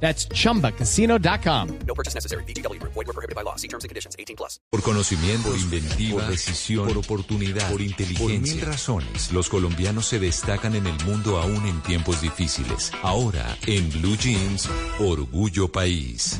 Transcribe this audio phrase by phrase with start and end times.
[0.00, 1.78] That's chumbacasino.com.
[1.86, 2.44] No purchase necessary.
[2.44, 2.80] BGW.
[2.82, 3.56] Void were prohibited by law.
[3.56, 4.14] See terms and conditions.
[4.18, 4.60] 18 plus.
[4.70, 8.54] Por conocimiento, por inventiva, por decisión, por oportunidad, por inteligencia.
[8.54, 12.92] Por mil razones, los colombianos se destacan en el mundo aún en tiempos difíciles.
[13.02, 14.68] Ahora, en Blue Jeans,
[15.00, 16.38] Orgullo País.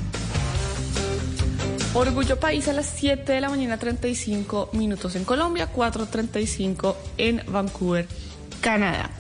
[1.95, 8.07] Orgullo País a las 7 de la mañana, 35 minutos en Colombia, 4.35 en Vancouver,
[8.67, 9.11] Canadá.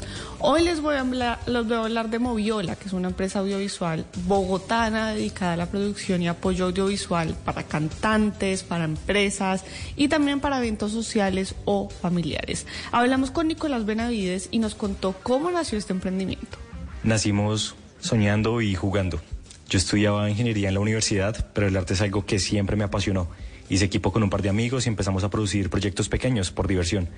[0.41, 5.56] Hoy les voy, a hablar, de Moviola, que es una empresa audiovisual bogotana dedicada a
[5.56, 9.64] la producción y apoyo audiovisual para cantantes, para empresas
[9.95, 12.66] y también para eventos sociales o familiares.
[12.91, 16.58] Hablamos con Nicolás Benavides y nos contó cómo nació este emprendimiento.
[17.05, 19.20] Nacimos soñando y jugando.
[19.69, 23.28] Yo estudiaba ingeniería en la universidad, pero el arte es algo que siempre me apasionó.
[23.69, 27.09] Hice equipo con un par de amigos y empezamos a producir proyectos pequeños por diversión.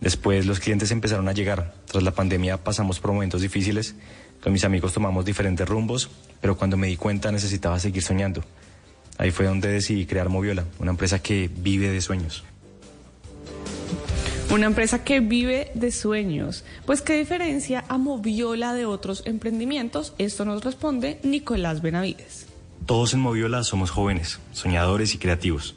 [0.00, 1.74] Después los clientes empezaron a llegar.
[1.86, 3.94] Tras la pandemia pasamos por momentos difíciles.
[4.42, 6.10] Con mis amigos tomamos diferentes rumbos,
[6.42, 8.44] pero cuando me di cuenta necesitaba seguir soñando.
[9.16, 12.44] Ahí fue donde decidí crear Moviola, una empresa que vive de sueños.
[14.50, 16.64] Una empresa que vive de sueños.
[16.84, 22.46] Pues qué diferencia a Moviola de otros emprendimientos, esto nos responde Nicolás Benavides.
[22.84, 25.76] Todos en Moviola somos jóvenes, soñadores y creativos.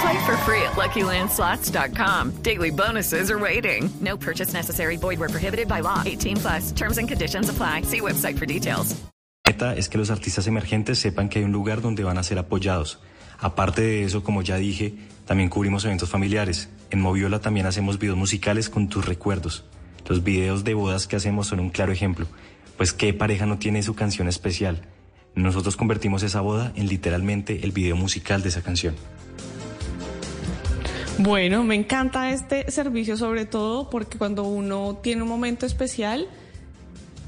[0.00, 2.42] Play for free at LuckyLandSlots.com.
[2.42, 3.88] Daily bonuses are waiting.
[4.00, 4.96] No purchase necessary.
[4.96, 6.02] Void where prohibited by law.
[6.04, 6.72] 18 plus.
[6.72, 7.82] Terms and conditions apply.
[7.82, 8.96] See website for details.
[9.46, 12.38] Meta es que los artistas emergentes sepan que hay un lugar donde van a ser
[12.38, 12.98] apoyados.
[13.38, 16.68] Aparte de eso, como ya dije, también cubrimos eventos familiares.
[16.90, 19.64] En Moviola también hacemos videos musicales con tus recuerdos.
[20.08, 22.26] Los videos de bodas que hacemos son un claro ejemplo.
[22.76, 24.82] Pues qué pareja no tiene su canción especial.
[25.36, 28.94] Nosotros convertimos esa boda en literalmente el video musical de esa canción.
[31.18, 36.28] Bueno, me encanta este servicio sobre todo porque cuando uno tiene un momento especial,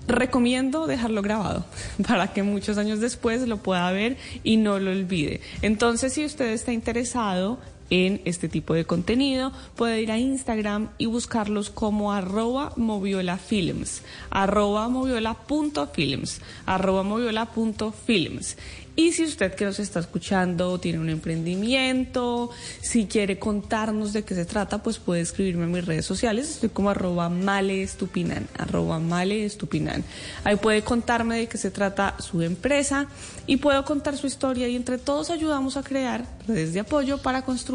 [0.06, 1.64] recomiendo dejarlo grabado
[2.06, 5.40] para que muchos años después lo pueda ver y no lo olvide.
[5.62, 7.58] Entonces, si usted está interesado
[7.90, 14.88] en este tipo de contenido, puede ir a Instagram y buscarlos como arroba moviolafilms, arroba
[14.88, 18.56] moviola.films, arroba moviola.films.
[18.98, 22.50] Y si usted que nos está escuchando tiene un emprendimiento,
[22.80, 26.50] si quiere contarnos de qué se trata, pues puede escribirme en mis redes sociales.
[26.50, 30.02] Estoy como arroba maleestupinan, arroba maleestupinan.
[30.42, 33.06] Ahí puede contarme de qué se trata su empresa
[33.46, 37.42] y puedo contar su historia y entre todos ayudamos a crear redes de apoyo para